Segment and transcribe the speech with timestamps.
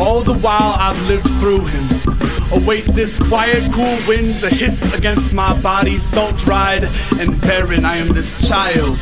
[0.00, 2.60] All the while I've lived through him.
[2.60, 6.82] Await this quiet, cool wind to hiss against my body, salt dried
[7.20, 7.84] and barren.
[7.84, 8.98] I am this child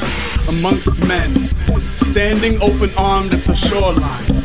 [0.53, 1.31] amongst men,
[2.11, 4.37] standing open armed at the shoreline,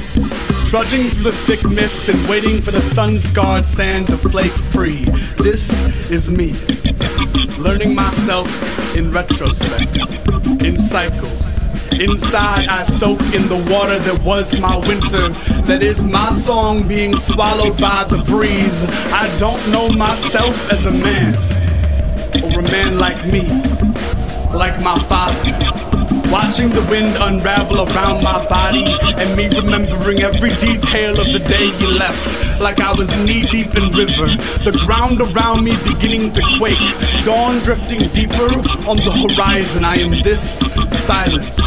[0.70, 5.04] trudging through the thick mist and waiting for the sun scarred sand to flake free.
[5.44, 5.70] This
[6.10, 6.54] is me,
[7.62, 8.48] learning myself
[8.96, 9.98] in retrospect,
[10.64, 11.59] in cycles.
[11.98, 15.30] Inside, I soak in the water that was my winter.
[15.64, 18.86] That is my song being swallowed by the breeze.
[19.12, 21.36] I don't know myself as a man,
[22.54, 23.48] or a man like me,
[24.54, 25.89] like my father.
[26.32, 31.74] Watching the wind unravel around my body, and me remembering every detail of the day
[31.82, 32.62] you left.
[32.62, 34.28] Like I was knee deep in river,
[34.62, 36.78] the ground around me beginning to quake.
[37.26, 38.54] Dawn drifting deeper
[38.88, 39.84] on the horizon.
[39.84, 40.60] I am this
[41.04, 41.58] silence,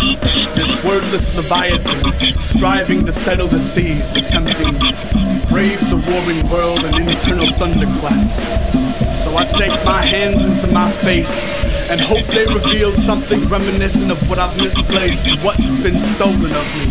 [0.55, 7.09] this wordless leviathan, striving to settle the seas, attempting to brave the warring world and
[7.09, 8.92] internal thunderclaps.
[9.23, 14.19] So I sank my hands into my face and hope they revealed something reminiscent of
[14.28, 16.91] what I've misplaced, what's been stolen of me.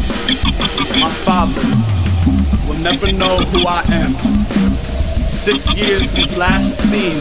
[1.02, 1.59] My father
[2.66, 4.16] will never know who I am.
[5.30, 7.20] Six years since last seen,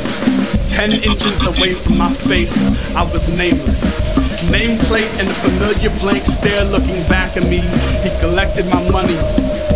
[0.69, 2.55] ten inches away from my face,
[2.95, 4.01] I was nameless.
[4.47, 7.59] Nameplate and a familiar blank stare looking back at me.
[8.07, 9.17] He collected my money,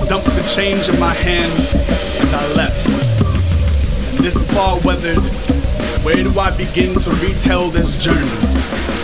[0.06, 1.52] dumped the change in my hand,
[2.20, 2.93] and I left.
[4.24, 5.18] This far weathered,
[6.02, 9.03] where do I begin to retell this journey?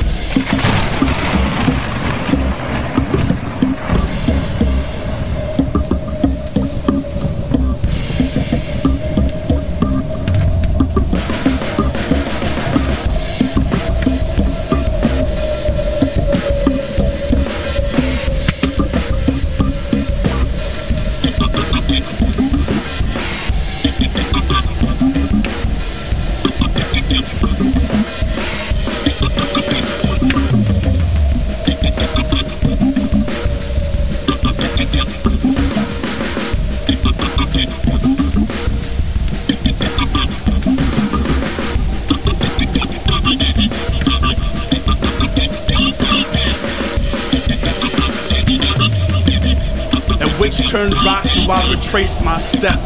[50.70, 52.78] Turned back, do I retrace my step?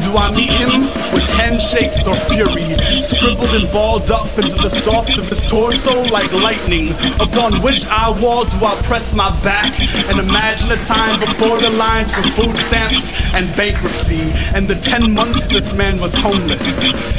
[0.00, 2.64] Do I meet him with handshakes or fury?
[3.02, 6.96] Scribbled and balled up into the soft of his torso like lightning.
[7.20, 9.68] Upon which eye wall do I press my back
[10.08, 14.32] and imagine a time before the lines for food stamps and bankruptcy?
[14.56, 16.64] And the ten months this man was homeless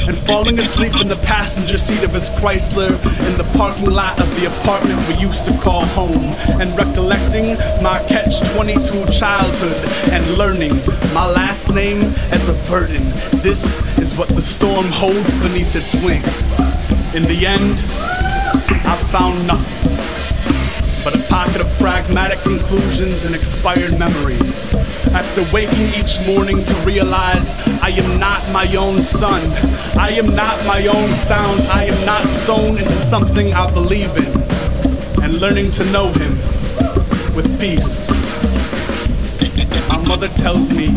[0.08, 2.90] and falling asleep in the passenger seat of his Chrysler
[3.30, 6.26] in the parking lot of the apartment we used to call home
[6.58, 6.67] and
[7.88, 10.70] my catch 22 childhood and learning
[11.14, 11.96] my last name
[12.36, 13.02] as a burden.
[13.40, 16.20] This is what the storm holds beneath its wing.
[17.16, 17.80] In the end,
[18.84, 19.88] I found nothing
[21.02, 24.74] but a pocket of pragmatic conclusions and expired memories.
[25.16, 29.40] After waking each morning to realize I am not my own son,
[29.96, 35.24] I am not my own sound, I am not sown into something I believe in,
[35.24, 36.57] and learning to know him
[37.38, 38.08] with peace.
[39.88, 40.88] My mother tells me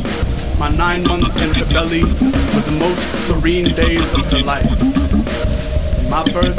[0.57, 4.65] my nine months in her belly were the most serene days of her life.
[6.09, 6.57] My birth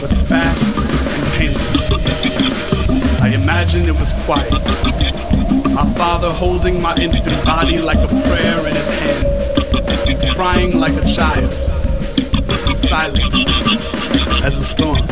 [0.00, 0.64] was fast
[1.14, 3.20] and painless.
[3.20, 4.50] I imagine it was quiet.
[5.74, 11.04] My father holding my infant body like a prayer in his hands, crying like a
[11.04, 11.52] child,
[12.88, 13.34] silent
[14.42, 15.06] as a storm.